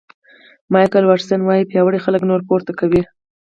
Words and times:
مایکل 0.73 1.03
واټسن 1.07 1.39
وایي 1.43 1.69
پیاوړي 1.69 1.99
خلک 2.05 2.21
نور 2.29 2.41
پورته 2.47 2.71
کوي. 2.79 3.01